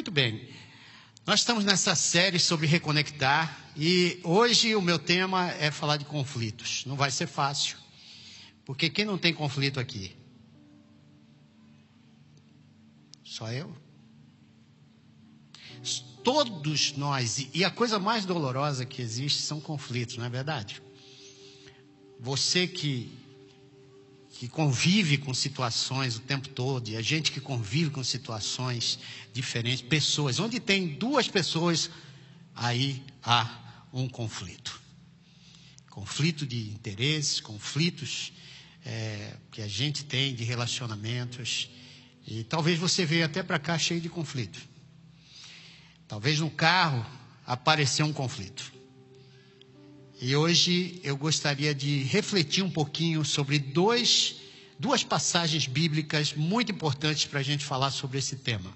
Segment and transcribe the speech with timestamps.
[0.00, 0.48] Muito bem.
[1.26, 6.86] Nós estamos nessa série sobre reconectar e hoje o meu tema é falar de conflitos.
[6.86, 7.76] Não vai ser fácil,
[8.64, 10.16] porque quem não tem conflito aqui?
[13.22, 13.76] Só eu?
[16.24, 20.80] Todos nós, e a coisa mais dolorosa que existe são conflitos, não é verdade?
[22.18, 23.12] Você que
[24.40, 28.98] que convive com situações o tempo todo, e a gente que convive com situações
[29.34, 31.90] diferentes, pessoas, onde tem duas pessoas,
[32.56, 34.80] aí há um conflito.
[35.90, 38.32] Conflito de interesses, conflitos
[38.82, 41.68] é, que a gente tem de relacionamentos.
[42.26, 44.58] E talvez você veja até para cá cheio de conflito.
[46.08, 47.04] Talvez no carro
[47.46, 48.72] apareceu um conflito.
[50.22, 54.36] E hoje eu gostaria de refletir um pouquinho sobre dois,
[54.78, 58.70] duas passagens bíblicas muito importantes para a gente falar sobre esse tema.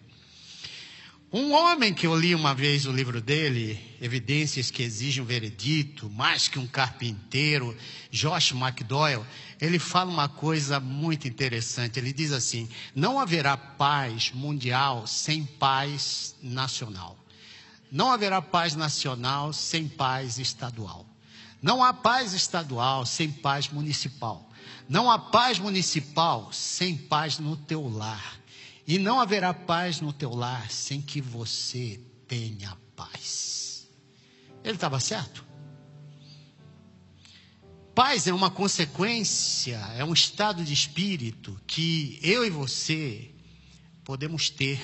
[1.30, 6.08] Um homem que eu li uma vez o livro dele, Evidências que Exigem um Veredito,
[6.08, 7.76] mais que um carpinteiro,
[8.10, 9.26] Josh McDowell,
[9.60, 11.98] ele fala uma coisa muito interessante.
[11.98, 17.19] Ele diz assim: não haverá paz mundial sem paz nacional.
[17.92, 21.13] Não haverá paz nacional sem paz estadual.
[21.64, 24.50] Não há paz estadual sem paz municipal.
[24.86, 28.38] Não há paz municipal sem paz no teu lar.
[28.86, 31.98] E não haverá paz no teu lar sem que você
[32.28, 33.88] tenha paz.
[34.62, 35.42] Ele estava certo?
[37.94, 43.30] Paz é uma consequência, é um estado de espírito que eu e você
[44.04, 44.78] podemos ter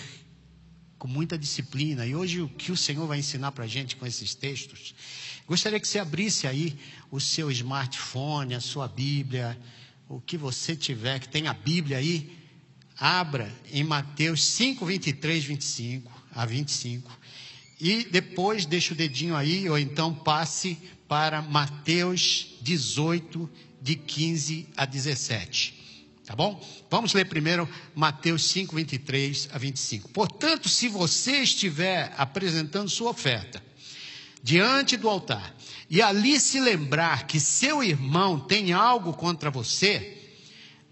[0.99, 2.07] com muita disciplina.
[2.07, 4.95] E hoje o que o Senhor vai ensinar para a gente com esses textos
[5.51, 6.79] Gostaria que você abrisse aí
[7.11, 9.59] o seu smartphone, a sua Bíblia,
[10.09, 12.39] o que você tiver, que tem a Bíblia aí,
[12.97, 17.19] abra em Mateus 5, 23, 25 a 25.
[17.81, 23.51] E depois deixe o dedinho aí, ou então passe para Mateus 18,
[23.83, 25.75] de 15 a 17.
[26.27, 26.65] Tá bom?
[26.89, 30.11] Vamos ler primeiro Mateus 5, 23 a 25.
[30.11, 33.61] Portanto, se você estiver apresentando sua oferta,
[34.43, 35.55] diante do altar
[35.89, 40.19] e ali se lembrar que seu irmão tem algo contra você,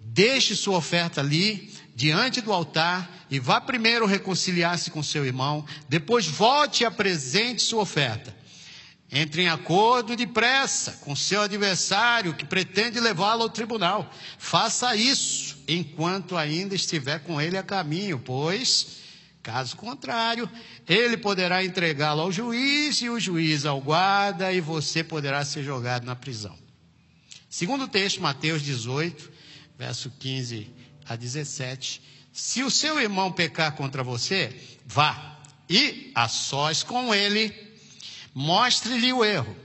[0.01, 6.27] deixe sua oferta ali diante do altar e vá primeiro reconciliar-se com seu irmão, depois
[6.27, 8.37] volte e apresente sua oferta.
[9.11, 14.13] Entre em acordo depressa com seu adversário que pretende levá-lo ao tribunal.
[14.37, 18.99] Faça isso enquanto ainda estiver com ele a caminho, pois
[19.49, 20.47] Caso contrário,
[20.87, 26.05] ele poderá entregá-lo ao juiz e o juiz ao guarda e você poderá ser jogado
[26.05, 26.55] na prisão.
[27.49, 29.33] Segundo texto, Mateus 18,
[29.79, 30.71] verso 15
[31.09, 32.03] a 17.
[32.31, 34.55] Se o seu irmão pecar contra você,
[34.85, 37.51] vá e, a sós com ele,
[38.35, 39.57] mostre-lhe o erro.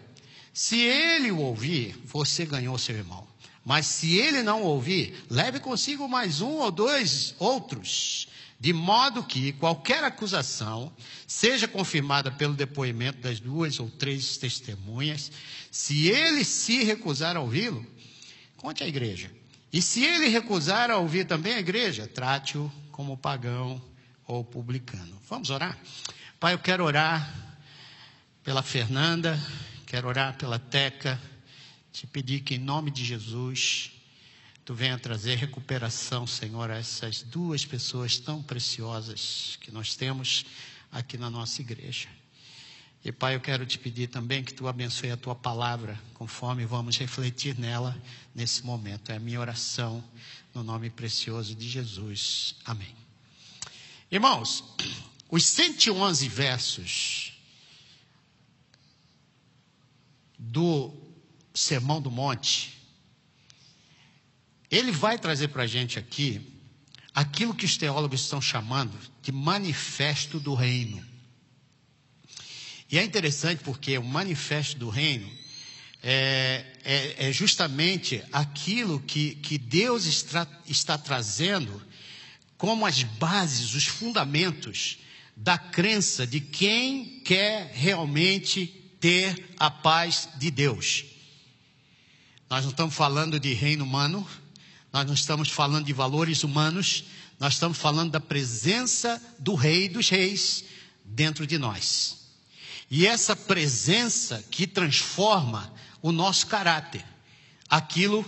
[0.54, 3.28] Se ele o ouvir, você ganhou seu irmão.
[3.66, 8.32] Mas se ele não ouvir, leve consigo mais um ou dois outros
[8.64, 10.90] de modo que qualquer acusação
[11.28, 15.30] seja confirmada pelo depoimento das duas ou três testemunhas.
[15.70, 17.86] Se ele se recusar a ouvi-lo,
[18.56, 19.30] conte à igreja.
[19.74, 23.82] E se ele recusar a ouvir também a igreja, trate-o como pagão
[24.26, 25.22] ou publicano.
[25.30, 25.78] Vamos orar?
[26.40, 27.36] Pai, eu quero orar
[28.46, 29.38] pela Fernanda,
[29.86, 31.22] quero orar pela Teca,
[31.92, 33.92] te pedir que em nome de Jesus
[34.66, 40.46] Tu venha trazer recuperação, Senhor, a essas duas pessoas tão preciosas que nós temos
[40.90, 42.08] aqui na nossa igreja.
[43.04, 46.98] E Pai, eu quero te pedir também que tu abençoe a tua palavra, conforme vamos
[46.98, 48.02] refletir nela
[48.34, 49.12] nesse momento.
[49.12, 50.02] É a minha oração
[50.54, 52.56] no nome precioso de Jesus.
[52.64, 52.96] Amém.
[54.10, 54.64] Irmãos,
[55.30, 57.34] os 111 versos
[60.40, 60.94] do
[61.54, 62.83] Sermão do Monte
[64.74, 66.42] ele vai trazer para a gente aqui
[67.14, 71.06] aquilo que os teólogos estão chamando de manifesto do reino.
[72.92, 75.32] E é interessante porque o manifesto do reino
[76.02, 81.80] é, é, é justamente aquilo que, que Deus está, está trazendo
[82.58, 84.98] como as bases, os fundamentos
[85.36, 88.68] da crença de quem quer realmente
[89.00, 91.06] ter a paz de Deus.
[92.50, 94.28] Nós não estamos falando de reino humano,
[94.94, 97.06] nós não estamos falando de valores humanos,
[97.40, 100.64] nós estamos falando da presença do Rei dos Reis
[101.04, 102.28] dentro de nós.
[102.92, 107.04] E essa presença que transforma o nosso caráter,
[107.68, 108.24] aquilo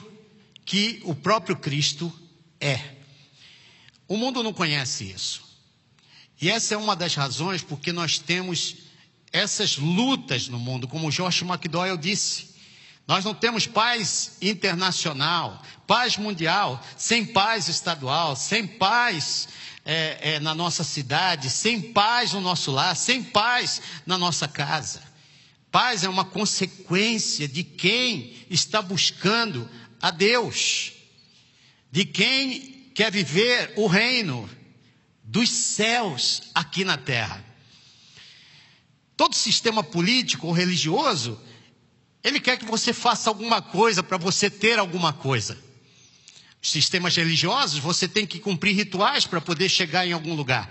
[0.65, 2.11] que o próprio Cristo
[2.59, 2.95] é.
[4.07, 5.43] O mundo não conhece isso.
[6.41, 8.77] E essa é uma das razões porque nós temos
[9.31, 12.54] essas lutas no mundo, como Josh McDowell disse.
[13.07, 19.47] Nós não temos paz internacional, paz mundial, sem paz estadual, sem paz
[19.85, 25.03] é, é, na nossa cidade, sem paz no nosso lar, sem paz na nossa casa.
[25.71, 29.69] Paz é uma consequência de quem está buscando
[30.01, 30.93] a Deus,
[31.91, 34.49] de quem quer viver o reino
[35.23, 37.43] dos céus aqui na terra.
[39.15, 41.39] Todo sistema político ou religioso
[42.25, 45.55] ele quer que você faça alguma coisa para você ter alguma coisa.
[46.59, 50.67] Sistemas religiosos, você tem que cumprir rituais para poder chegar em algum lugar.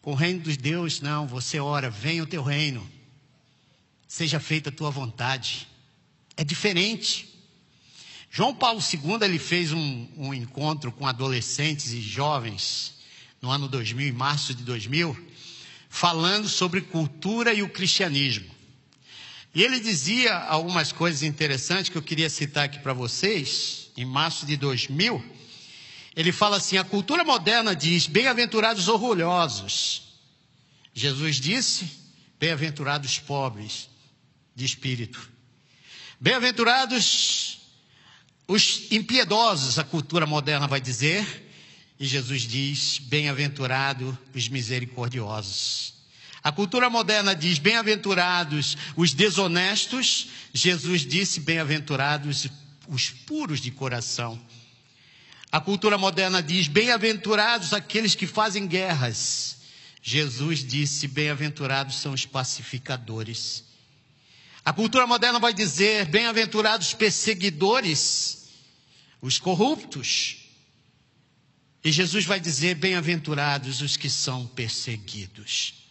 [0.00, 2.88] Com o reino dos Deus, não, você ora, venha o teu reino,
[4.06, 5.66] seja feita a tua vontade.
[6.36, 7.28] É diferente.
[8.30, 12.94] João Paulo II ele fez um, um encontro com adolescentes e jovens
[13.40, 15.18] no ano 2000, em março de 2000,
[15.88, 18.51] falando sobre cultura e o cristianismo.
[19.54, 24.46] E ele dizia algumas coisas interessantes que eu queria citar aqui para vocês, em março
[24.46, 25.22] de 2000.
[26.16, 30.02] Ele fala assim: a cultura moderna diz, bem-aventurados orgulhosos.
[30.94, 31.88] Jesus disse,
[32.38, 33.88] bem-aventurados pobres
[34.54, 35.30] de espírito.
[36.20, 37.58] Bem-aventurados
[38.46, 41.50] os impiedosos, a cultura moderna vai dizer.
[41.98, 45.94] E Jesus diz, bem-aventurado os misericordiosos.
[46.42, 50.28] A cultura moderna diz: bem-aventurados os desonestos.
[50.52, 52.48] Jesus disse: bem-aventurados
[52.88, 54.40] os puros de coração.
[55.50, 59.58] A cultura moderna diz: bem-aventurados aqueles que fazem guerras.
[60.02, 63.64] Jesus disse: bem-aventurados são os pacificadores.
[64.64, 68.48] A cultura moderna vai dizer: bem-aventurados perseguidores,
[69.20, 70.38] os corruptos.
[71.84, 75.81] E Jesus vai dizer: bem-aventurados os que são perseguidos.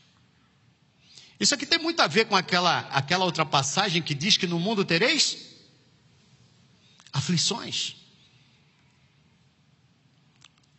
[1.42, 4.60] Isso aqui tem muito a ver com aquela, aquela outra passagem que diz que no
[4.60, 5.40] mundo tereis
[7.12, 7.96] aflições.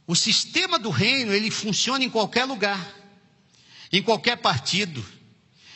[0.06, 2.94] O sistema do reino, ele funciona em qualquer lugar,
[3.91, 5.05] em qualquer partido,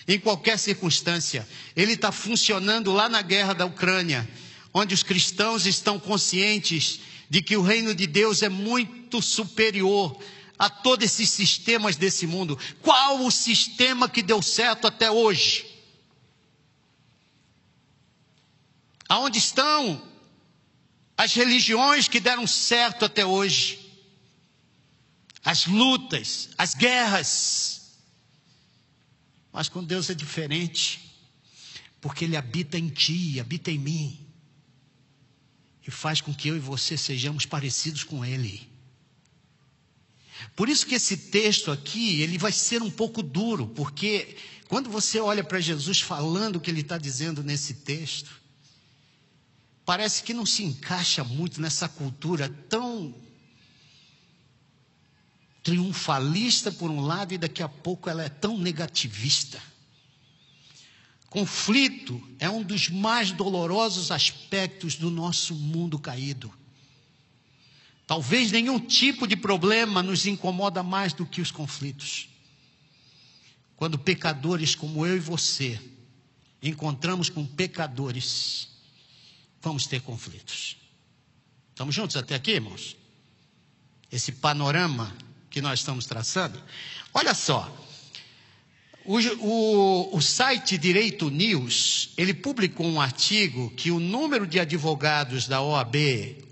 [0.07, 1.49] em qualquer circunstância.
[1.75, 4.29] Ele está funcionando lá na guerra da Ucrânia,
[4.73, 10.17] onde os cristãos estão conscientes de que o reino de Deus é muito superior
[10.59, 12.59] a todos esses sistemas desse mundo.
[12.83, 15.67] Qual o sistema que deu certo até hoje?
[19.09, 20.03] Aonde estão
[21.17, 23.87] as religiões que deram certo até hoje?
[25.45, 27.99] As lutas, as guerras.
[29.53, 31.19] Mas com Deus é diferente,
[32.01, 34.27] porque Ele habita em ti, habita em mim,
[35.87, 38.76] e faz com que eu e você sejamos parecidos com Ele.
[40.55, 44.37] Por isso que esse texto aqui, ele vai ser um pouco duro, porque
[44.69, 48.31] quando você olha para Jesus falando o que ele está dizendo nesse texto,
[49.85, 53.15] parece que não se encaixa muito nessa cultura tão
[55.63, 59.61] triunfalista por um lado e daqui a pouco ela é tão negativista.
[61.29, 66.53] Conflito é um dos mais dolorosos aspectos do nosso mundo caído.
[68.07, 72.29] Talvez nenhum tipo de problema nos incomoda mais do que os conflitos.
[73.75, 75.81] Quando pecadores como eu e você
[76.63, 78.69] encontramos com pecadores,
[79.61, 80.77] vamos ter conflitos.
[81.71, 82.97] Estamos juntos até aqui, irmãos?
[84.11, 85.15] Esse panorama
[85.51, 86.63] que nós estamos traçando.
[87.13, 87.75] Olha só,
[89.05, 95.47] o, o, o, site Direito News, ele publicou um artigo que o número de advogados
[95.47, 95.97] da OAB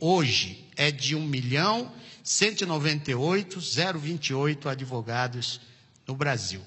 [0.00, 5.60] hoje é de 1 milhão 198,028 advogados
[6.06, 6.62] no Brasil,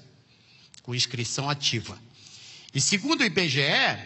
[0.82, 1.98] com inscrição ativa.
[2.74, 3.98] E segundo o IBGE,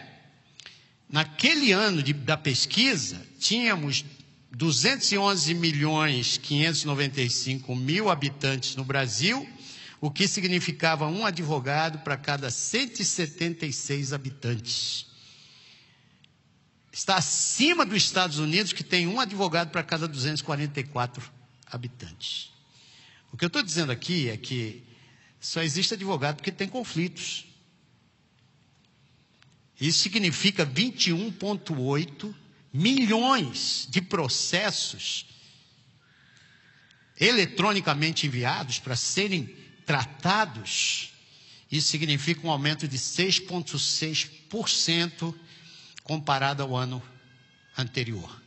[1.09, 4.03] naquele ano de, da pesquisa, tínhamos
[4.51, 9.47] 211 milhões 595 mil habitantes no Brasil,
[10.01, 15.12] o que significava um advogado para cada 176 habitantes
[16.93, 21.27] está acima dos Estados Unidos, que tem um advogado para cada 244
[21.65, 22.51] habitantes.
[23.31, 24.83] O que eu estou dizendo aqui é que
[25.39, 27.47] só existe advogado porque tem conflitos.
[29.81, 32.31] Isso significa 21,8
[32.71, 35.25] milhões de processos
[37.19, 39.47] eletronicamente enviados para serem
[39.83, 41.11] tratados.
[41.71, 45.33] Isso significa um aumento de 6,6%
[46.03, 47.01] comparado ao ano
[47.77, 48.41] anterior.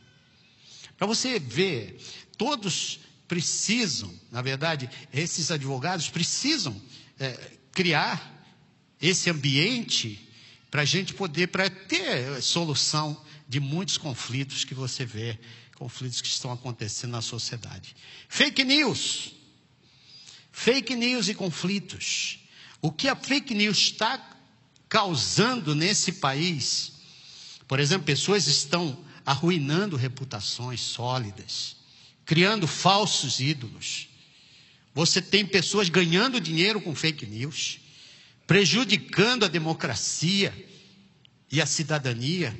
[0.97, 1.99] Para você ver,
[2.37, 6.79] todos precisam, na verdade, esses advogados precisam
[7.19, 8.33] é, criar
[9.01, 10.27] esse ambiente
[10.71, 15.39] para a gente poder para ter solução de muitos conflitos que você vê,
[15.75, 17.95] conflitos que estão acontecendo na sociedade.
[18.27, 19.33] Fake news.
[20.51, 22.39] Fake news e conflitos.
[22.81, 24.37] O que a fake news está
[24.89, 26.93] causando nesse país?
[27.67, 31.75] Por exemplo, pessoas estão arruinando reputações sólidas,
[32.25, 34.07] criando falsos ídolos.
[34.93, 37.79] Você tem pessoas ganhando dinheiro com fake news,
[38.47, 40.53] prejudicando a democracia
[41.51, 42.57] e a cidadania.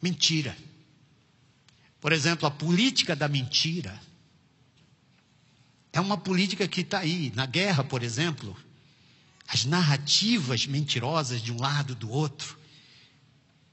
[0.00, 0.56] Mentira.
[2.00, 4.00] Por exemplo, a política da mentira
[5.92, 7.32] é uma política que está aí.
[7.34, 8.56] Na guerra, por exemplo,
[9.48, 12.56] as narrativas mentirosas de um lado do outro,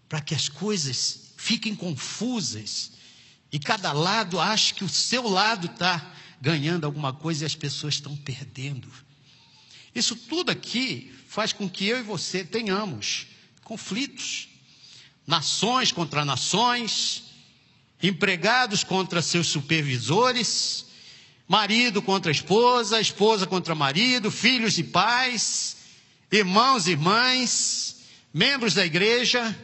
[0.07, 2.91] para que as coisas fiquem confusas
[3.51, 7.95] e cada lado ache que o seu lado está ganhando alguma coisa e as pessoas
[7.95, 8.91] estão perdendo.
[9.93, 13.27] Isso tudo aqui faz com que eu e você tenhamos
[13.63, 14.49] conflitos
[15.25, 17.23] nações contra nações,
[18.01, 20.85] empregados contra seus supervisores,
[21.47, 25.77] marido contra esposa, esposa contra marido, filhos e pais,
[26.31, 28.01] irmãos e irmãs,
[28.33, 29.57] membros da igreja,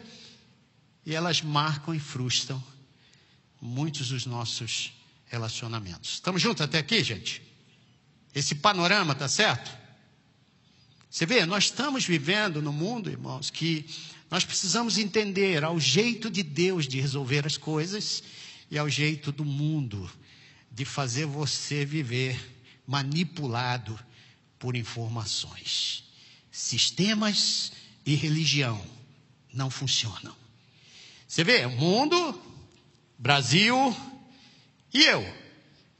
[1.05, 2.61] e elas marcam e frustram
[3.59, 4.93] muitos dos nossos
[5.27, 6.15] relacionamentos.
[6.15, 7.41] Estamos juntos até aqui, gente?
[8.33, 9.71] Esse panorama, tá certo?
[11.09, 13.85] Você vê, nós estamos vivendo no mundo, irmãos, que
[14.29, 18.23] nós precisamos entender ao jeito de Deus de resolver as coisas
[18.69, 20.09] e ao jeito do mundo
[20.71, 22.39] de fazer você viver
[22.87, 23.99] manipulado
[24.57, 26.05] por informações.
[26.49, 27.73] Sistemas
[28.05, 28.81] e religião
[29.53, 30.40] não funcionam.
[31.31, 32.37] Você vê, mundo,
[33.17, 33.95] Brasil
[34.93, 35.25] e eu.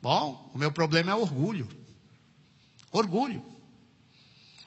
[0.01, 1.69] Bom, o meu problema é orgulho.
[2.91, 3.41] Orgulho.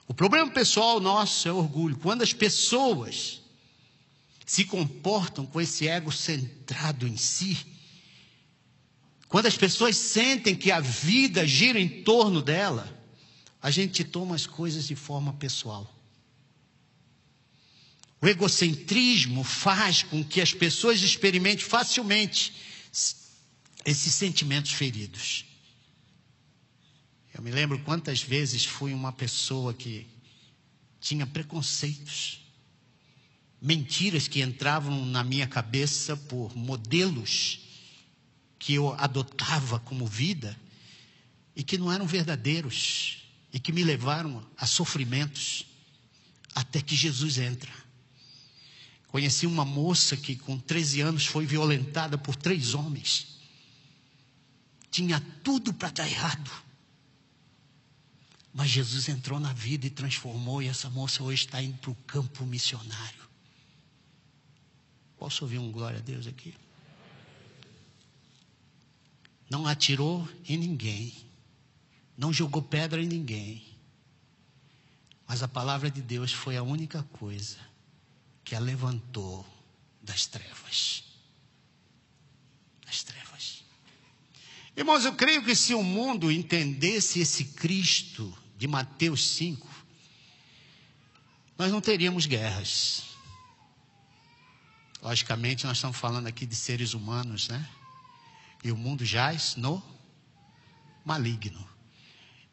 [0.08, 1.98] O problema pessoal nosso é orgulho.
[1.98, 3.42] Quando as pessoas
[4.46, 7.58] se comportam com esse ego centrado em si,
[9.28, 12.88] quando as pessoas sentem que a vida gira em torno dela,
[13.60, 15.93] a gente toma as coisas de forma pessoal.
[18.24, 22.54] O egocentrismo faz com que as pessoas experimentem facilmente
[23.84, 25.44] esses sentimentos feridos.
[27.34, 30.06] Eu me lembro quantas vezes fui uma pessoa que
[31.02, 32.40] tinha preconceitos
[33.60, 37.60] mentiras que entravam na minha cabeça por modelos
[38.58, 40.58] que eu adotava como vida
[41.54, 43.18] e que não eram verdadeiros
[43.52, 45.66] e que me levaram a sofrimentos
[46.54, 47.83] até que Jesus entra.
[49.14, 53.38] Conheci uma moça que com 13 anos foi violentada por três homens.
[54.90, 56.50] Tinha tudo para dar errado.
[58.52, 61.94] Mas Jesus entrou na vida e transformou, e essa moça hoje está indo para o
[62.08, 63.22] campo missionário.
[65.16, 66.52] Posso ouvir um glória a Deus aqui?
[69.48, 71.14] Não atirou em ninguém,
[72.18, 73.64] não jogou pedra em ninguém,
[75.24, 77.73] mas a palavra de Deus foi a única coisa
[78.44, 79.44] que a levantou
[80.02, 81.04] das trevas.
[82.84, 83.64] Das trevas.
[84.76, 89.66] Irmãos, eu creio que se o mundo entendesse esse Cristo de Mateus 5,
[91.56, 93.04] nós não teríamos guerras.
[95.00, 97.68] Logicamente, nós estamos falando aqui de seres humanos, né?
[98.62, 99.82] E o mundo jaz no
[101.04, 101.68] maligno.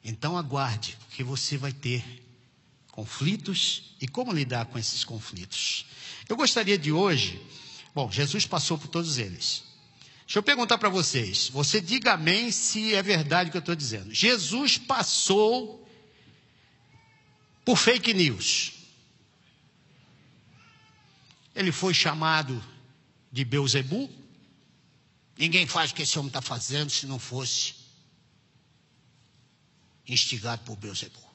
[0.04, 2.21] Então, aguarde, que você vai ter
[2.92, 5.86] conflitos e como lidar com esses conflitos.
[6.28, 7.42] Eu gostaria de hoje,
[7.96, 9.64] bom, Jesus passou por todos eles.
[10.26, 13.76] Deixa eu perguntar para vocês, você diga amém se é verdade o que eu estou
[13.76, 14.14] dizendo.
[14.14, 15.88] Jesus passou
[17.66, 18.74] por fake news.
[21.54, 22.64] Ele foi chamado
[23.32, 24.10] de Beuzebu.
[25.38, 27.76] Ninguém faz o que esse homem está fazendo se não fosse
[30.08, 31.31] instigado por Beuzebu.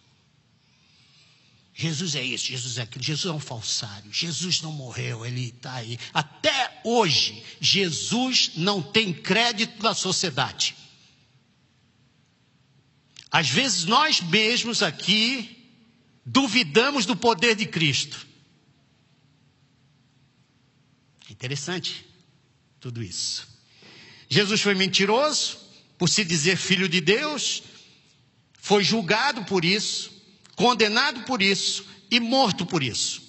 [1.78, 5.74] Jesus é isso, Jesus é aquilo, Jesus é um falsário, Jesus não morreu, ele está
[5.74, 5.98] aí.
[6.14, 10.74] Até hoje, Jesus não tem crédito na sociedade.
[13.30, 15.70] Às vezes nós mesmos aqui
[16.24, 18.26] duvidamos do poder de Cristo.
[21.28, 22.06] Interessante
[22.80, 23.46] tudo isso.
[24.30, 25.58] Jesus foi mentiroso
[25.98, 27.62] por se dizer filho de Deus,
[28.54, 30.15] foi julgado por isso,
[30.56, 33.22] condenado por isso e morto por isso.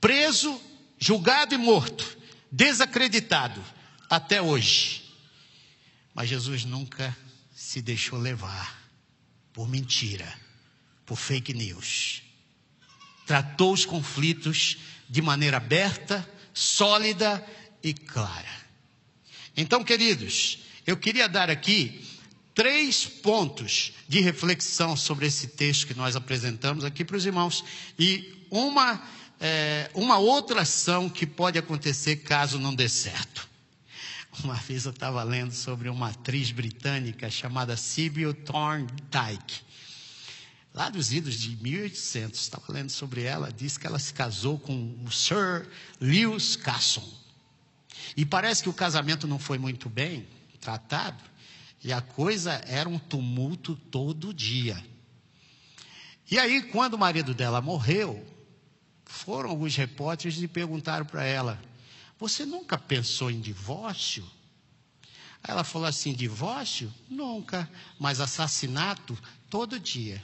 [0.00, 0.60] Preso,
[0.98, 2.16] julgado e morto,
[2.52, 3.64] desacreditado
[4.08, 5.02] até hoje.
[6.14, 7.16] Mas Jesus nunca
[7.54, 8.78] se deixou levar
[9.52, 10.32] por mentira,
[11.04, 12.22] por fake news.
[13.26, 17.44] Tratou os conflitos de maneira aberta, sólida
[17.82, 18.58] e clara.
[19.56, 22.06] Então, queridos, eu queria dar aqui
[22.58, 27.64] três pontos de reflexão sobre esse texto que nós apresentamos aqui para os irmãos
[27.96, 29.00] e uma,
[29.38, 33.48] é, uma outra ação que pode acontecer caso não dê certo.
[34.42, 39.60] Uma vez eu estava lendo sobre uma atriz britânica chamada Sibyl Thorndike.
[40.74, 44.98] Lá dos idos de 1800, estava lendo sobre ela, disse que ela se casou com
[45.06, 45.68] o Sir
[46.00, 47.08] Lewis Casson.
[48.16, 50.26] E parece que o casamento não foi muito bem
[50.60, 51.22] tratado,
[51.82, 54.82] e a coisa era um tumulto todo dia.
[56.30, 58.26] E aí, quando o marido dela morreu,
[59.04, 61.60] foram alguns repórteres e perguntaram para ela:
[62.18, 64.28] você nunca pensou em divórcio?
[65.42, 66.92] Aí ela falou assim: divórcio?
[67.08, 69.16] Nunca, mas assassinato
[69.48, 70.22] todo dia.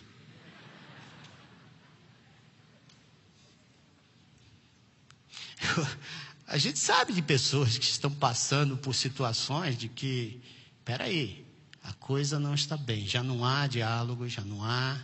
[6.46, 10.42] A gente sabe de pessoas que estão passando por situações de que,
[10.84, 11.43] peraí,
[11.84, 14.98] a coisa não está bem, já não há diálogo, já não há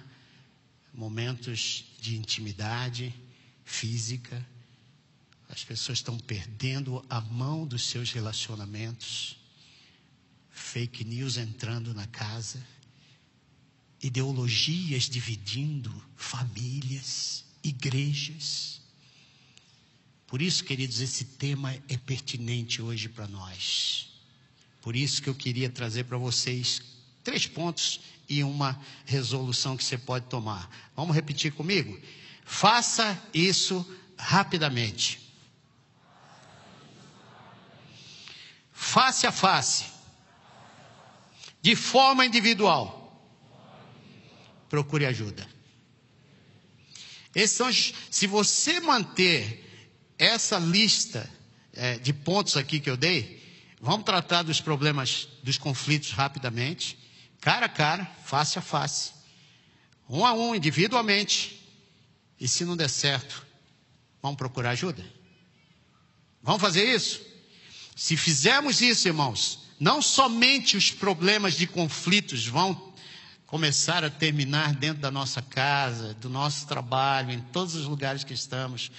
[0.95, 3.15] momentos de intimidade
[3.67, 4.45] física.
[5.51, 9.37] As pessoas estão perdendo a mão dos seus relacionamentos,
[10.51, 12.67] fake news entrando na casa,
[14.03, 18.81] ideologias dividindo famílias, igrejas.
[20.27, 24.10] Por isso, queridos, esse tema é pertinente hoje para nós.
[24.81, 26.83] Por isso que eu queria trazer para vocês
[27.23, 30.71] três pontos e uma resolução que você pode tomar.
[30.97, 31.99] Vamos repetir comigo?
[32.45, 35.31] Faça isso rapidamente.
[38.81, 39.85] face a face,
[41.61, 43.23] de forma individual,
[44.71, 45.47] procure ajuda.
[47.35, 51.31] Esses são, se você manter essa lista
[51.75, 53.41] é, de pontos aqui que eu dei,
[53.81, 56.99] vamos tratar dos problemas, dos conflitos rapidamente,
[57.41, 59.13] cara a cara, face a face,
[60.09, 61.59] um a um, individualmente.
[62.39, 63.47] E se não der certo,
[64.23, 65.05] vamos procurar ajuda?
[66.43, 67.21] Vamos fazer isso?
[67.97, 72.91] Se fizermos isso, irmãos, não somente os problemas de conflitos vão
[73.47, 78.33] começar a terminar dentro da nossa casa, do nosso trabalho, em todos os lugares que
[78.33, 78.91] estamos,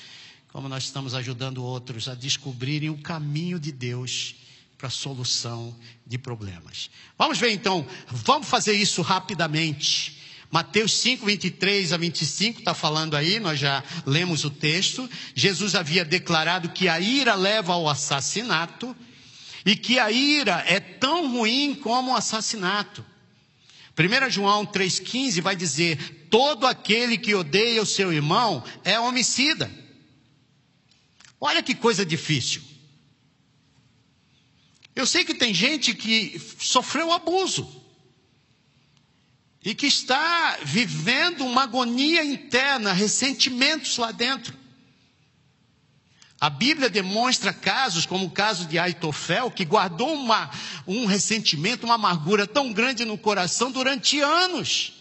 [0.50, 4.36] como nós estamos ajudando outros a descobrirem o caminho de Deus
[4.82, 6.90] para a solução de problemas.
[7.16, 10.18] Vamos ver então, vamos fazer isso rapidamente.
[10.50, 15.08] Mateus 5, 23 a 25 está falando aí, nós já lemos o texto.
[15.36, 18.96] Jesus havia declarado que a ira leva ao assassinato
[19.64, 23.06] e que a ira é tão ruim como o assassinato.
[23.96, 29.70] 1 João 3,15 vai dizer: todo aquele que odeia o seu irmão é homicida.
[31.40, 32.71] Olha que coisa difícil.
[34.96, 37.82] Eu sei que tem gente que sofreu abuso
[39.64, 44.60] e que está vivendo uma agonia interna, ressentimentos lá dentro.
[46.40, 50.50] A Bíblia demonstra casos, como o caso de Aitofel, que guardou uma,
[50.88, 54.94] um ressentimento, uma amargura tão grande no coração durante anos,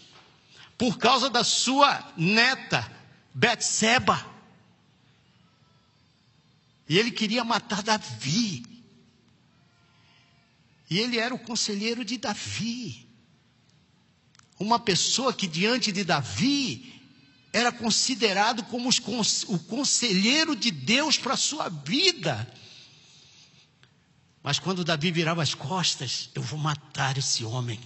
[0.77, 2.89] por causa da sua neta,
[3.33, 4.23] Betseba.
[6.87, 8.70] E ele queria matar Davi.
[10.91, 13.09] E ele era o conselheiro de Davi
[14.61, 17.01] uma pessoa que diante de Davi
[17.51, 22.47] era considerado como o conselheiro de Deus para a sua vida.
[24.43, 27.79] Mas quando Davi virava as costas, eu vou matar esse homem.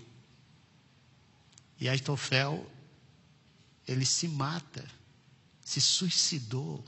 [1.80, 2.70] E Aitofel,
[3.88, 4.86] ele se mata,
[5.62, 6.84] se suicidou,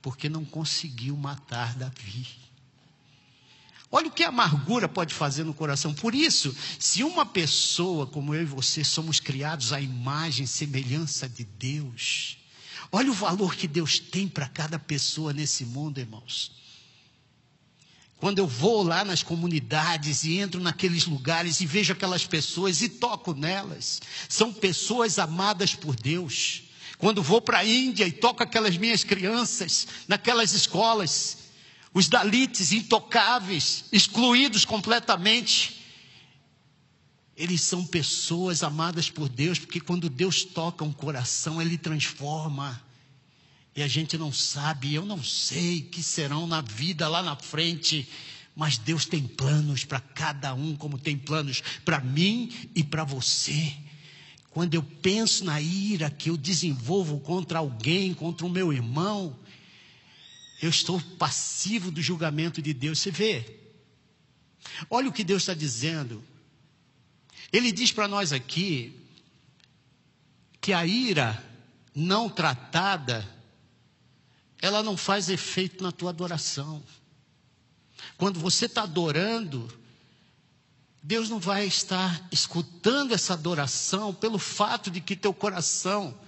[0.00, 2.43] porque não conseguiu matar Davi.
[3.96, 5.94] Olha o que a amargura pode fazer no coração.
[5.94, 11.28] Por isso, se uma pessoa como eu e você somos criados à imagem e semelhança
[11.28, 12.36] de Deus,
[12.90, 16.50] olha o valor que Deus tem para cada pessoa nesse mundo, irmãos.
[18.16, 22.88] Quando eu vou lá nas comunidades e entro naqueles lugares e vejo aquelas pessoas e
[22.88, 26.64] toco nelas, são pessoas amadas por Deus.
[26.98, 31.43] Quando vou para a Índia e toco aquelas minhas crianças naquelas escolas,
[31.94, 35.80] os dalites intocáveis, excluídos completamente.
[37.36, 42.82] Eles são pessoas amadas por Deus, porque quando Deus toca um coração, Ele transforma.
[43.76, 48.08] E a gente não sabe, eu não sei que serão na vida lá na frente,
[48.56, 53.74] Mas Deus tem planos para cada um, como tem planos para mim e para você.
[54.50, 59.36] Quando eu penso na ira que eu desenvolvo contra alguém, contra o meu irmão,
[60.62, 62.98] eu estou passivo do julgamento de Deus.
[63.00, 63.60] Você vê?
[64.88, 66.22] Olha o que Deus está dizendo.
[67.52, 69.00] Ele diz para nós aqui
[70.60, 71.42] que a ira
[71.94, 73.28] não tratada,
[74.60, 76.82] ela não faz efeito na tua adoração.
[78.16, 79.72] Quando você está adorando,
[81.02, 86.18] Deus não vai estar escutando essa adoração pelo fato de que teu coração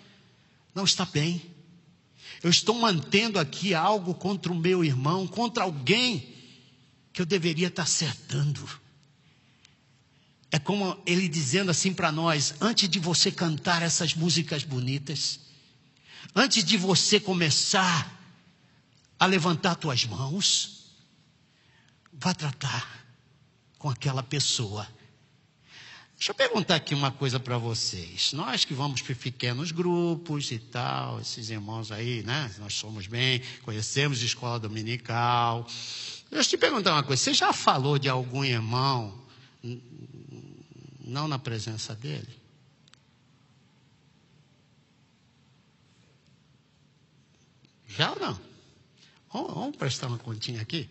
[0.75, 1.56] não está bem.
[2.43, 6.35] Eu estou mantendo aqui algo contra o meu irmão, contra alguém
[7.13, 8.69] que eu deveria estar acertando.
[10.51, 15.41] É como ele dizendo assim para nós: antes de você cantar essas músicas bonitas,
[16.35, 18.13] antes de você começar
[19.19, 20.93] a levantar tuas mãos,
[22.13, 23.07] vá tratar
[23.79, 24.87] com aquela pessoa.
[26.17, 28.33] Deixa eu perguntar aqui uma coisa para vocês.
[28.33, 32.55] Nós que vamos para pequenos grupos e tal, esses irmãos aí, né?
[32.59, 35.67] Nós somos bem, conhecemos escola dominical.
[36.31, 37.23] Deixa eu te perguntar uma coisa.
[37.23, 39.27] Você já falou de algum irmão
[41.05, 42.29] não na presença dele?
[47.87, 48.41] Já ou não?
[49.31, 50.89] Vamos, vamos prestar uma continha aqui.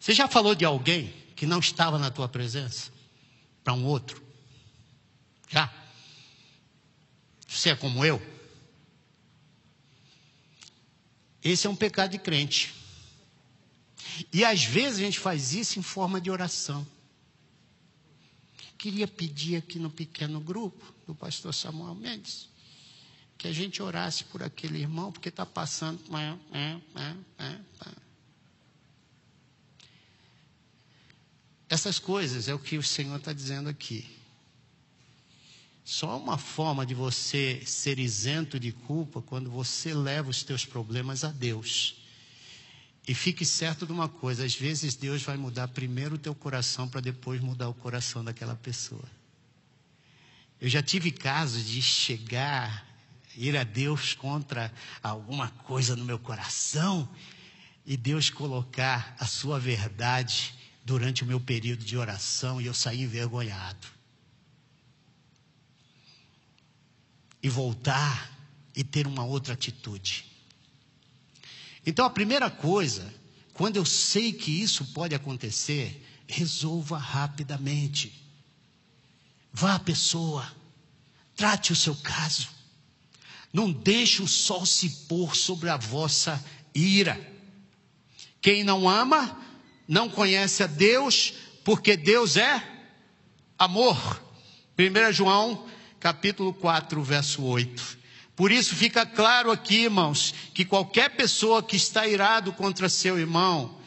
[0.00, 2.90] Você já falou de alguém que não estava na tua presença
[3.62, 4.27] para um outro?
[5.48, 5.72] Já?
[7.46, 8.20] Você é como eu?
[11.42, 12.74] Esse é um pecado de crente.
[14.32, 16.86] E às vezes a gente faz isso em forma de oração.
[18.76, 22.48] Queria pedir aqui no pequeno grupo do pastor Samuel Mendes
[23.38, 26.00] que a gente orasse por aquele irmão, porque está passando.
[26.52, 27.58] É, é, é,
[31.68, 34.10] Essas coisas é o que o Senhor está dizendo aqui.
[35.90, 41.24] Só uma forma de você ser isento de culpa quando você leva os teus problemas
[41.24, 42.02] a Deus.
[43.08, 46.86] E fique certo de uma coisa: às vezes Deus vai mudar primeiro o teu coração
[46.86, 49.02] para depois mudar o coração daquela pessoa.
[50.60, 52.86] Eu já tive casos de chegar,
[53.34, 54.70] ir a Deus contra
[55.02, 57.08] alguma coisa no meu coração
[57.86, 63.04] e Deus colocar a sua verdade durante o meu período de oração e eu saí
[63.04, 63.97] envergonhado.
[67.42, 68.36] E voltar
[68.74, 70.24] e ter uma outra atitude.
[71.84, 73.12] Então a primeira coisa,
[73.54, 78.12] quando eu sei que isso pode acontecer, resolva rapidamente.
[79.52, 80.46] Vá à pessoa,
[81.34, 82.48] trate o seu caso.
[83.52, 87.18] Não deixe o sol se pôr sobre a vossa ira.
[88.40, 89.40] Quem não ama,
[89.88, 91.32] não conhece a Deus,
[91.64, 92.62] porque Deus é
[93.58, 94.22] amor.
[94.78, 95.66] 1 João,
[96.00, 97.98] capítulo 4, verso 8.
[98.36, 103.80] Por isso fica claro aqui, irmãos, que qualquer pessoa que está irado contra seu irmão,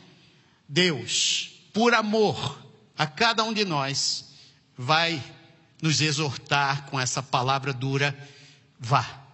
[0.68, 2.62] Deus, por amor
[2.98, 4.26] a cada um de nós,
[4.78, 5.24] vai
[5.82, 8.18] nos exortar com essa palavra dura:
[8.80, 9.26] vá,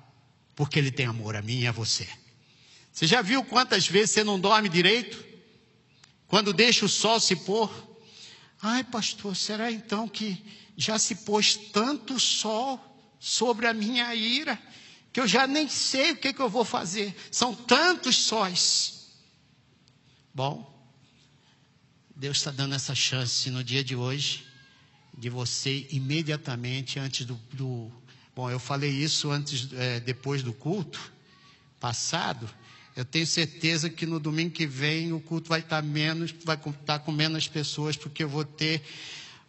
[0.55, 2.07] porque Ele tem amor a mim e a você.
[2.93, 5.23] Você já viu quantas vezes você não dorme direito?
[6.27, 7.71] Quando deixa o sol se pôr,
[8.61, 10.43] ai pastor, será então que
[10.77, 12.79] já se pôs tanto sol
[13.19, 14.61] sobre a minha ira,
[15.11, 19.07] que eu já nem sei o que, que eu vou fazer, são tantos sóis.
[20.31, 20.71] Bom,
[22.15, 24.45] Deus está dando essa chance no dia de hoje,
[25.17, 27.33] de você imediatamente antes do.
[27.51, 27.91] do
[28.35, 31.11] bom, eu falei isso antes, é, depois do culto
[31.79, 32.47] passado,
[32.95, 36.99] eu tenho certeza que no domingo que vem o culto vai estar menos, vai estar
[36.99, 38.83] com menos pessoas, porque eu vou ter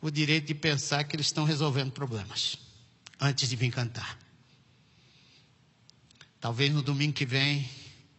[0.00, 2.58] o direito de pensar que eles estão resolvendo problemas
[3.20, 4.18] antes de vir cantar.
[6.40, 7.68] Talvez no domingo que vem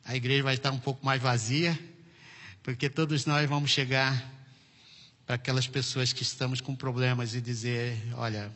[0.04, 1.78] a igreja vai estar um pouco mais vazia,
[2.64, 4.34] porque todos nós vamos chegar
[5.26, 8.52] para aquelas pessoas que estamos com problemas e dizer: olha,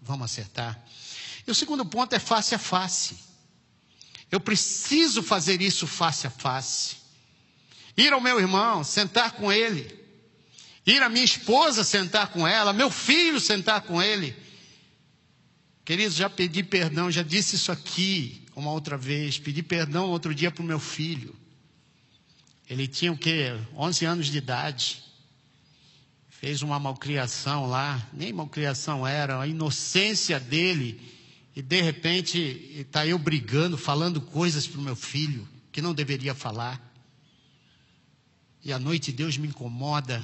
[0.00, 0.80] vamos acertar.
[1.46, 3.18] E o segundo ponto é face a face.
[4.30, 6.96] Eu preciso fazer isso face a face.
[7.96, 10.03] Ir ao meu irmão, sentar com ele.
[10.86, 14.36] Ir à minha esposa sentar com ela, meu filho sentar com ele.
[15.84, 19.38] Queridos, já pedi perdão, já disse isso aqui uma outra vez.
[19.38, 21.34] Pedi perdão outro dia para o meu filho.
[22.68, 23.58] Ele tinha o quê?
[23.76, 25.02] 11 anos de idade.
[26.28, 28.06] Fez uma malcriação lá.
[28.12, 31.14] Nem malcriação era, a inocência dele
[31.56, 32.38] e de repente
[32.74, 36.80] está eu brigando, falando coisas para o meu filho que não deveria falar.
[38.64, 40.22] E à noite Deus me incomoda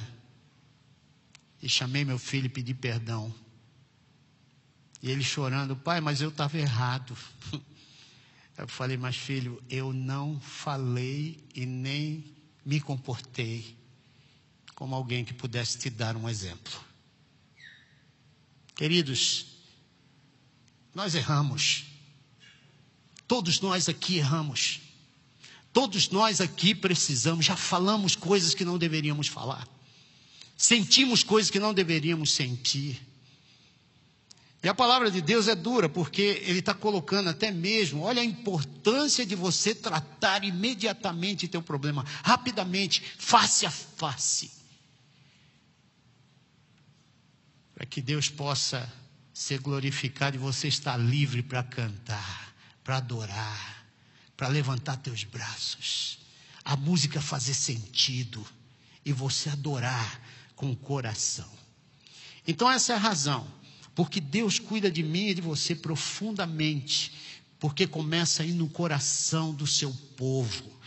[1.61, 3.33] e chamei meu filho e pedi perdão.
[5.01, 7.15] E ele chorando, pai, mas eu estava errado.
[8.57, 12.23] Eu falei, mas filho, eu não falei e nem
[12.63, 13.75] me comportei
[14.75, 16.79] como alguém que pudesse te dar um exemplo.
[18.75, 19.47] Queridos,
[20.93, 21.85] nós erramos.
[23.27, 24.81] Todos nós aqui erramos.
[25.73, 29.67] Todos nós aqui precisamos, já falamos coisas que não deveríamos falar.
[30.61, 33.01] Sentimos coisas que não deveríamos sentir.
[34.61, 38.25] E a palavra de Deus é dura, porque ele está colocando até mesmo, olha a
[38.25, 44.51] importância de você tratar imediatamente teu problema, rapidamente, face a face.
[47.73, 48.87] Para que Deus possa
[49.33, 53.83] ser glorificado e você estar livre para cantar, para adorar,
[54.37, 56.19] para levantar teus braços,
[56.63, 58.45] a música fazer sentido
[59.03, 60.21] e você adorar
[60.61, 61.49] com o coração.
[62.47, 63.47] Então essa é a razão
[63.95, 67.11] porque Deus cuida de mim e de você profundamente,
[67.59, 70.79] porque começa aí no coração do seu povo.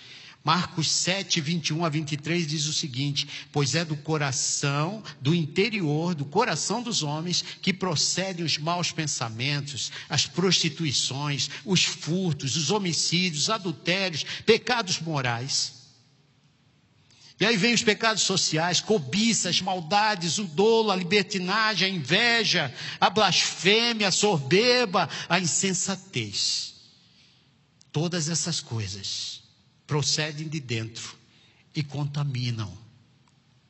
[0.45, 6.25] Marcos 7, 21 a 23 diz o seguinte: Pois é do coração, do interior, do
[6.25, 14.25] coração dos homens, que procedem os maus pensamentos, as prostituições, os furtos, os homicídios, adultérios,
[14.47, 15.74] pecados morais.
[17.39, 23.11] E aí vem os pecados sociais, cobiças, maldades, o dolo, a libertinagem, a inveja, a
[23.11, 26.75] blasfêmia, a soberba, a insensatez.
[27.91, 29.43] Todas essas coisas
[29.87, 31.17] procedem de dentro
[31.75, 32.77] e contaminam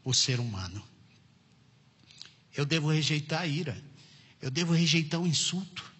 [0.05, 0.85] o ser humano.
[2.55, 3.83] Eu devo rejeitar a ira,
[4.40, 5.90] eu devo rejeitar o insulto,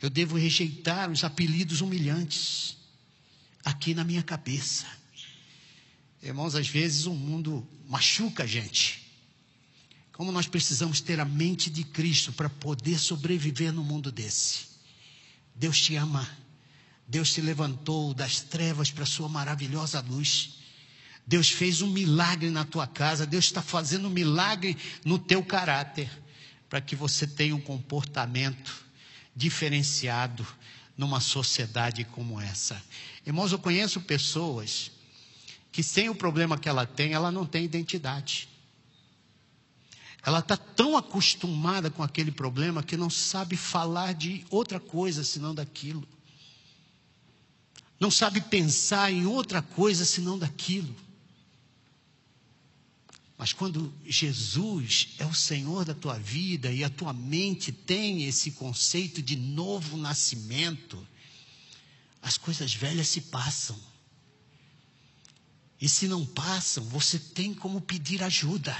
[0.00, 2.78] eu devo rejeitar os apelidos humilhantes
[3.64, 4.86] aqui na minha cabeça.
[6.22, 9.06] Irmãos, às vezes o mundo machuca a gente.
[10.12, 14.66] Como nós precisamos ter a mente de Cristo para poder sobreviver no mundo desse.
[15.54, 16.28] Deus te ama.
[17.06, 20.58] Deus te levantou das trevas para a sua maravilhosa luz.
[21.24, 23.24] Deus fez um milagre na tua casa.
[23.24, 26.10] Deus está fazendo um milagre no teu caráter.
[26.68, 28.86] Para que você tenha um comportamento
[29.36, 30.44] diferenciado
[30.96, 32.82] numa sociedade como essa.
[33.24, 34.90] Irmãos, eu conheço pessoas
[35.70, 38.48] que sem o problema que ela tem, ela não tem identidade.
[40.22, 45.54] Ela está tão acostumada com aquele problema que não sabe falar de outra coisa senão
[45.54, 46.06] daquilo.
[48.00, 50.94] Não sabe pensar em outra coisa senão daquilo.
[53.36, 58.50] Mas quando Jesus é o Senhor da tua vida e a tua mente tem esse
[58.50, 61.06] conceito de novo nascimento,
[62.20, 63.78] as coisas velhas se passam.
[65.80, 68.76] E se não passam, você tem como pedir ajuda.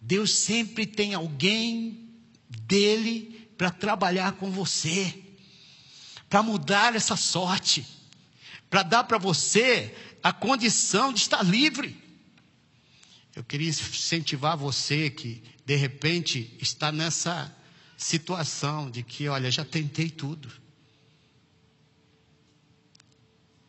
[0.00, 2.08] Deus sempre tem alguém
[2.48, 5.22] dele para trabalhar com você,
[6.28, 7.86] para mudar essa sorte,
[8.70, 12.02] para dar para você a condição de estar livre.
[13.36, 17.54] Eu queria incentivar você que de repente está nessa
[17.96, 20.50] situação de que, olha, já tentei tudo.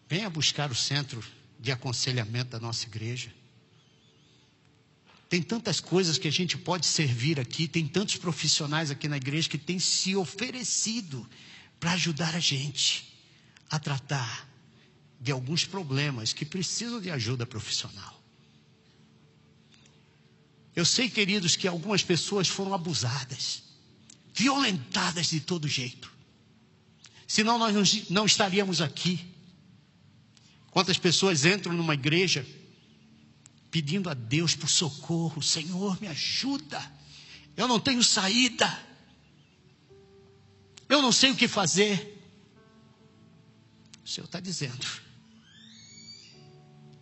[0.08, 1.24] Venha buscar o centro
[1.66, 3.34] de aconselhamento da nossa igreja.
[5.28, 9.50] Tem tantas coisas que a gente pode servir aqui, tem tantos profissionais aqui na igreja
[9.50, 11.28] que têm se oferecido
[11.80, 13.18] para ajudar a gente
[13.68, 14.48] a tratar
[15.20, 18.24] de alguns problemas que precisam de ajuda profissional.
[20.76, 23.64] Eu sei, queridos, que algumas pessoas foram abusadas,
[24.36, 26.14] violentadas de todo jeito.
[27.28, 29.34] Senão nós não estaríamos aqui.
[30.76, 32.46] Quantas pessoas entram numa igreja
[33.72, 36.84] pedindo a Deus por socorro: Senhor, me ajuda.
[37.56, 38.78] Eu não tenho saída.
[40.90, 42.22] Eu não sei o que fazer.
[44.04, 44.86] O Senhor está dizendo.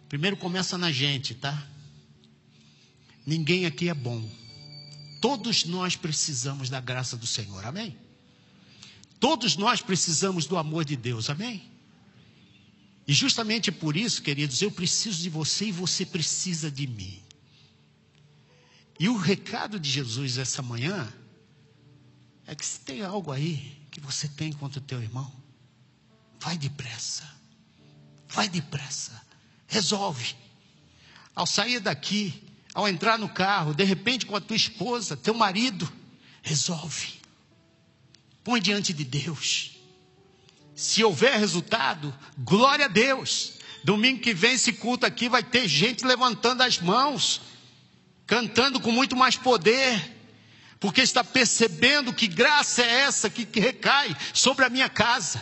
[0.08, 1.68] Primeiro começa na gente, tá?
[3.26, 4.30] Ninguém aqui é bom.
[5.20, 7.98] Todos nós precisamos da graça do Senhor, amém?
[9.20, 11.73] Todos nós precisamos do amor de Deus, amém?
[13.08, 17.22] E justamente por isso, queridos, eu preciso de você e você precisa de mim.
[19.00, 21.12] E o recado de Jesus essa manhã
[22.46, 25.32] é que se tem algo aí que você tem contra o teu irmão,
[26.40, 27.30] vai depressa.
[28.28, 29.22] Vai depressa.
[29.68, 30.36] Resolve.
[31.36, 35.92] Ao sair daqui, ao entrar no carro, de repente com a tua esposa, teu marido,
[36.42, 37.22] resolve.
[38.44, 39.73] Põe diante de Deus.
[40.76, 43.54] Se houver resultado, glória a Deus.
[43.84, 47.42] Domingo que vem, esse culto aqui vai ter gente levantando as mãos.
[48.26, 50.18] cantando com muito mais poder,
[50.80, 55.42] porque está percebendo que graça é essa que recai sobre a minha casa.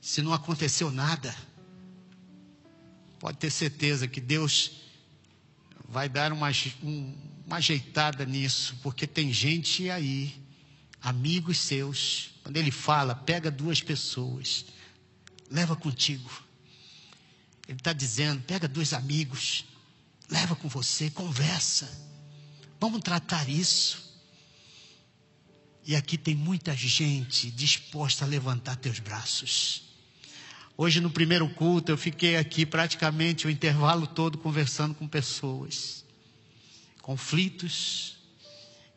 [0.00, 1.34] Se não aconteceu nada,
[3.18, 4.82] pode ter certeza que Deus
[5.88, 6.48] vai dar uma,
[6.82, 10.37] uma ajeitada nisso, porque tem gente aí,
[11.00, 14.64] amigos seus, quando ele fala, pega duas pessoas,
[15.50, 16.30] leva contigo.
[17.68, 19.64] Ele está dizendo, pega dois amigos,
[20.30, 21.88] leva com você, conversa.
[22.80, 24.08] Vamos tratar isso.
[25.84, 29.82] E aqui tem muita gente disposta a levantar teus braços.
[30.76, 36.04] Hoje, no primeiro culto, eu fiquei aqui praticamente o intervalo todo conversando com pessoas,
[37.02, 38.17] conflitos,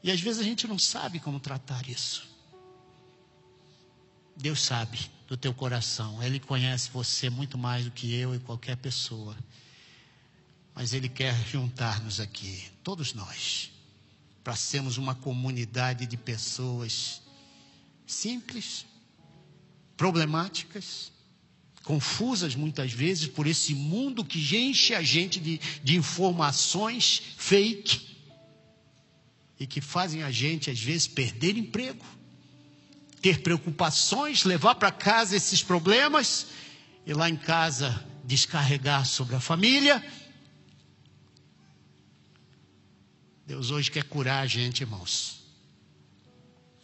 [0.03, 2.27] e às vezes a gente não sabe como tratar isso.
[4.35, 8.75] Deus sabe do teu coração, Ele conhece você muito mais do que eu e qualquer
[8.77, 9.37] pessoa,
[10.73, 13.71] mas Ele quer juntar-nos aqui, todos nós,
[14.43, 17.21] para sermos uma comunidade de pessoas
[18.07, 18.85] simples,
[19.95, 21.11] problemáticas,
[21.83, 28.10] confusas muitas vezes por esse mundo que enche a gente de, de informações fake
[29.61, 32.03] e que fazem a gente, às vezes, perder emprego,
[33.21, 36.47] ter preocupações, levar para casa esses problemas
[37.05, 40.03] e lá em casa descarregar sobre a família.
[43.45, 45.43] Deus hoje quer curar a gente, irmãos,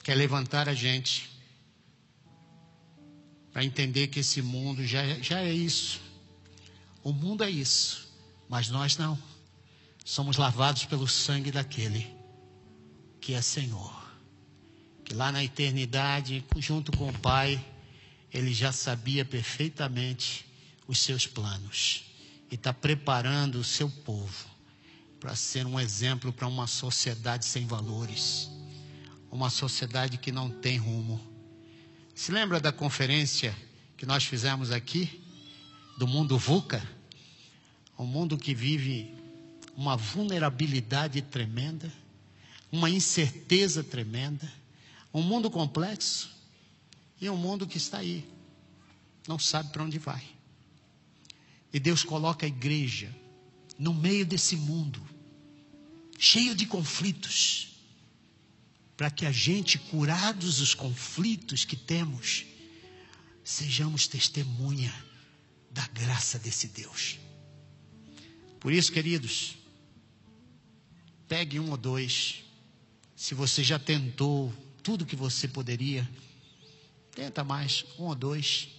[0.04, 1.32] quer levantar a gente
[3.52, 6.00] para entender que esse mundo já, é, já é isso.
[7.04, 8.08] O mundo é isso,
[8.48, 9.18] mas nós não.
[10.06, 12.17] Somos lavados pelo sangue daquele
[13.28, 13.94] que é Senhor.
[15.04, 17.62] Que lá na eternidade, junto com o Pai,
[18.34, 20.46] ele já sabia perfeitamente
[20.88, 22.06] os seus planos
[22.50, 24.46] e está preparando o seu povo
[25.20, 28.50] para ser um exemplo para uma sociedade sem valores,
[29.30, 31.20] uma sociedade que não tem rumo
[32.16, 33.54] se lembra da conferência
[33.98, 35.22] que nós fizemos aqui,
[35.98, 36.82] do mundo VUCA?
[38.00, 39.14] Um mundo que vive
[39.76, 41.92] uma vulnerabilidade tremenda,
[42.72, 44.52] uma incerteza tremenda,
[45.14, 46.30] um mundo complexo
[47.20, 48.28] e um mundo que está aí,
[49.28, 50.24] não sabe para onde vai.
[51.74, 53.14] E Deus coloca a igreja
[53.78, 55.02] no meio desse mundo,
[56.18, 57.70] cheio de conflitos,
[58.96, 62.46] para que a gente, curados os conflitos que temos,
[63.44, 64.94] sejamos testemunha
[65.70, 67.20] da graça desse Deus.
[68.60, 69.56] Por isso, queridos,
[71.28, 72.44] pegue um ou dois.
[73.18, 74.54] Se você já tentou
[74.84, 76.08] tudo que você poderia,
[77.16, 78.70] tenta mais, um ou dois.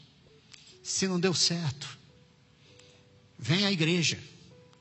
[0.81, 1.99] Se não deu certo,
[3.37, 4.17] vem à igreja,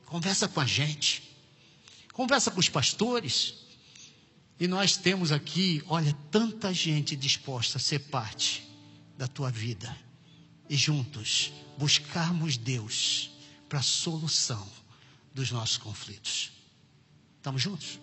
[0.06, 1.36] conversa com a gente,
[2.12, 3.54] conversa com os pastores,
[4.60, 8.62] e nós temos aqui, olha, tanta gente disposta a ser parte
[9.18, 9.94] da tua vida
[10.70, 13.30] e juntos buscarmos Deus
[13.68, 14.70] para a solução
[15.34, 16.52] dos nossos conflitos.
[17.38, 17.98] Estamos juntos?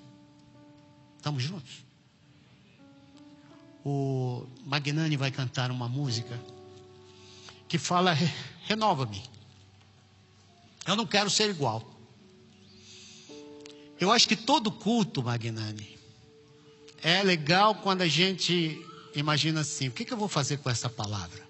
[1.25, 1.83] Estamos juntos?
[3.83, 6.39] O Magnani vai cantar uma música
[7.67, 8.15] que fala:
[8.65, 9.23] renova-me.
[10.85, 11.83] Eu não quero ser igual.
[13.99, 15.97] Eu acho que todo culto, Magnani,
[17.01, 18.79] é legal quando a gente
[19.15, 21.43] imagina assim: o que, que eu vou fazer com essa palavra?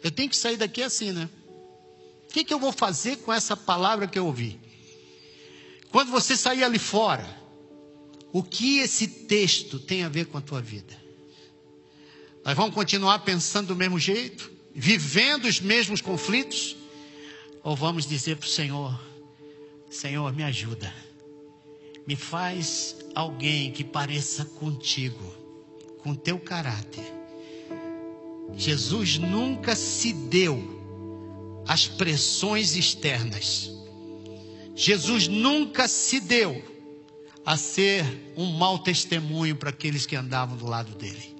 [0.00, 1.28] Eu tenho que sair daqui assim, né?
[2.28, 4.60] O que, que eu vou fazer com essa palavra que eu ouvi?
[5.90, 7.42] Quando você sair ali fora,
[8.34, 10.94] o que esse texto tem a ver com a tua vida?
[12.44, 16.76] Nós vamos continuar pensando do mesmo jeito, vivendo os mesmos conflitos?
[17.62, 19.00] Ou vamos dizer para o Senhor:
[19.88, 20.92] Senhor, me ajuda
[22.06, 25.34] me faz alguém que pareça contigo,
[26.02, 27.04] com teu caráter.
[28.56, 33.70] Jesus nunca se deu às pressões externas.
[34.74, 36.62] Jesus nunca se deu
[37.44, 38.04] a ser
[38.36, 41.34] um mau testemunho para aqueles que andavam do lado dele.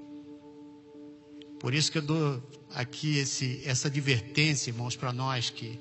[1.59, 2.43] Por isso que eu dou
[2.75, 5.81] aqui esse, essa advertência, irmãos, para nós que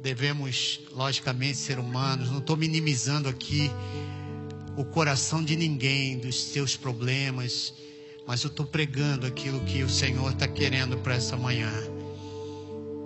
[0.00, 2.30] devemos, logicamente, ser humanos.
[2.30, 3.70] Não estou minimizando aqui
[4.76, 7.74] o coração de ninguém, dos seus problemas,
[8.26, 11.70] mas eu estou pregando aquilo que o Senhor está querendo para essa manhã.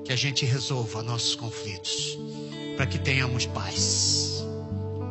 [0.05, 2.17] Que a gente resolva nossos conflitos,
[2.77, 4.34] para que tenhamos paz.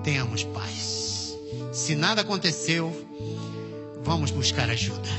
[0.03, 1.37] Tenhamos paz.
[1.71, 2.91] Se nada aconteceu,
[4.03, 5.09] vamos buscar ajuda,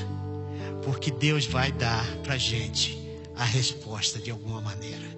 [0.85, 3.01] porque Deus vai dar para gente
[3.35, 5.15] a resposta de alguma maneira.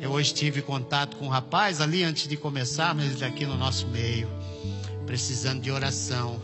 [0.00, 3.56] Eu hoje tive contato com um rapaz ali antes de começarmos, ele está aqui no
[3.56, 4.28] nosso meio,
[5.06, 6.40] precisando de oração.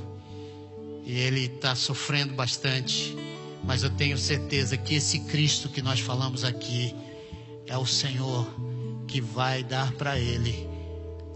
[1.05, 3.17] E ele está sofrendo bastante.
[3.63, 6.95] Mas eu tenho certeza que esse Cristo que nós falamos aqui
[7.67, 8.47] é o Senhor
[9.07, 10.69] que vai dar para ele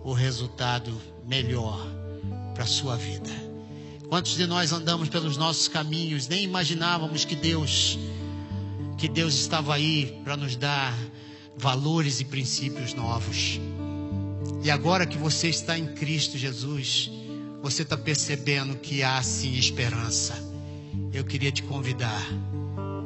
[0.05, 0.93] o resultado
[1.27, 1.81] melhor
[2.55, 3.31] para a sua vida.
[4.09, 7.99] Quantos de nós andamos pelos nossos caminhos, nem imaginávamos que Deus
[8.97, 10.97] que Deus estava aí para nos dar
[11.57, 13.61] valores e princípios novos.
[14.63, 17.11] E agora que você está em Cristo Jesus,
[17.61, 20.35] você está percebendo que há sim esperança.
[21.13, 22.23] Eu queria te convidar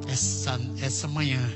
[0.06, 1.50] essa, essa manhã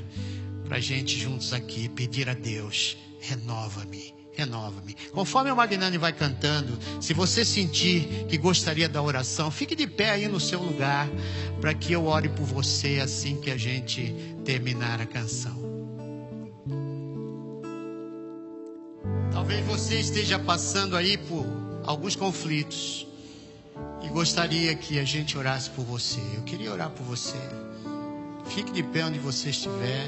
[0.65, 4.95] para a gente juntos aqui pedir a Deus: renova-me renova-me.
[5.11, 10.11] Conforme o Magnani vai cantando, se você sentir que gostaria da oração, fique de pé
[10.11, 11.07] aí no seu lugar,
[11.61, 14.13] para que eu ore por você assim que a gente
[14.43, 15.61] terminar a canção.
[19.31, 21.45] Talvez você esteja passando aí por
[21.83, 23.07] alguns conflitos
[24.03, 26.19] e gostaria que a gente orasse por você.
[26.35, 27.37] Eu queria orar por você.
[28.47, 30.07] Fique de pé onde você estiver.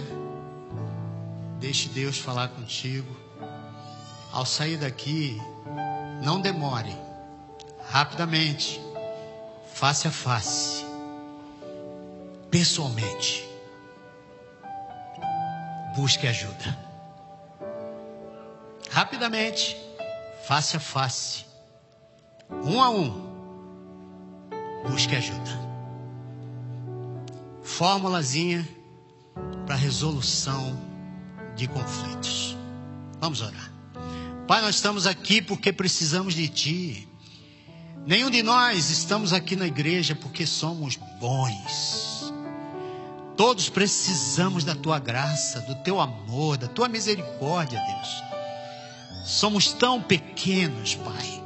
[1.60, 3.25] Deixe Deus falar contigo
[4.36, 5.42] ao sair daqui,
[6.22, 6.94] não demore,
[7.90, 8.82] rapidamente,
[9.74, 10.86] face a face,
[12.52, 13.48] pessoalmente,
[15.96, 16.78] busque ajuda.
[18.92, 19.78] Rapidamente,
[20.46, 21.46] face a face,
[22.66, 23.10] um a um,
[24.90, 25.66] busque ajuda.
[27.64, 28.68] Fórmulazinha
[29.66, 30.78] para resolução
[31.56, 32.58] de conflitos.
[33.22, 33.75] Vamos orar.
[34.48, 37.08] Pai, nós estamos aqui porque precisamos de Ti.
[38.06, 42.32] Nenhum de nós estamos aqui na igreja porque somos bons.
[43.36, 48.24] Todos precisamos da Tua graça, do Teu amor, da Tua misericórdia, Deus.
[49.26, 51.44] Somos tão pequenos, Pai.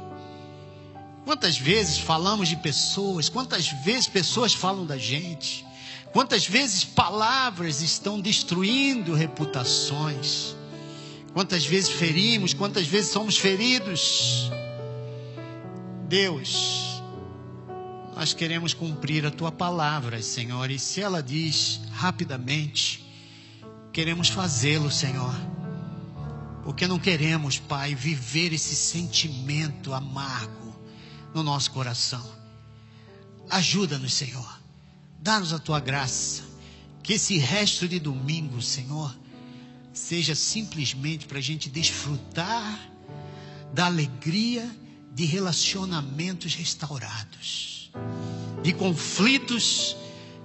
[1.24, 5.64] Quantas vezes falamos de pessoas, quantas vezes pessoas falam da gente,
[6.12, 10.54] quantas vezes palavras estão destruindo reputações.
[11.32, 14.50] Quantas vezes ferimos, quantas vezes somos feridos.
[16.08, 17.02] Deus,
[18.16, 23.04] nós queremos cumprir a tua palavra, Senhor, e se ela diz rapidamente,
[23.92, 25.34] queremos fazê-lo, Senhor.
[26.64, 30.76] Porque não queremos, Pai, viver esse sentimento amargo
[31.32, 32.24] no nosso coração.
[33.48, 34.60] Ajuda-nos, Senhor.
[35.20, 36.42] Dá-nos a tua graça.
[37.02, 39.16] Que esse resto de domingo, Senhor,
[39.92, 42.90] seja simplesmente para a gente desfrutar
[43.72, 44.68] da alegria
[45.12, 47.90] de relacionamentos restaurados,
[48.62, 49.96] de conflitos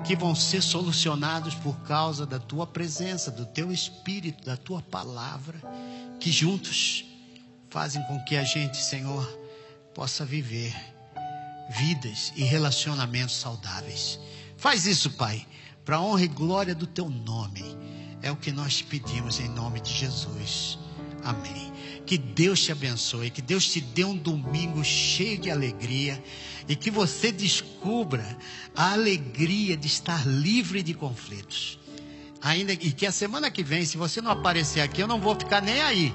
[0.03, 5.59] que vão ser solucionados por causa da tua presença, do teu espírito, da tua palavra,
[6.19, 7.05] que juntos
[7.69, 9.25] fazem com que a gente, Senhor,
[9.93, 10.75] possa viver
[11.69, 14.19] vidas e relacionamentos saudáveis.
[14.57, 15.45] Faz isso, Pai,
[15.83, 17.84] para honra e glória do teu nome
[18.25, 20.79] é o que nós pedimos em nome de Jesus.
[21.23, 21.71] Amém.
[22.07, 26.21] Que Deus te abençoe, que Deus te dê um domingo cheio de alegria
[26.67, 28.25] e que você descubra
[28.75, 31.77] a alegria de estar livre de conflitos.
[32.41, 35.35] Ainda e que a semana que vem, se você não aparecer aqui, eu não vou
[35.35, 36.13] ficar nem aí,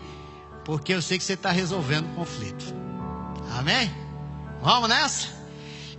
[0.65, 2.75] porque eu sei que você está resolvendo o conflito.
[3.53, 3.89] Amém?
[4.61, 5.40] Vamos nessa?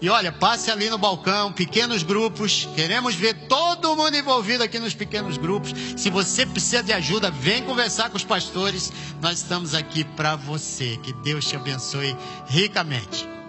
[0.02, 2.68] E olha, passe ali no balcão, pequenos grupos.
[2.76, 5.74] Queremos ver todo mundo envolvido aqui nos pequenos grupos.
[5.96, 8.92] Se você precisa de ajuda, vem conversar com os pastores.
[9.22, 10.98] Nós estamos aqui para você.
[11.04, 13.41] Que Deus te abençoe ricamente.